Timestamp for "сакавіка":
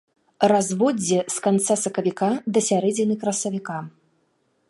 1.83-2.29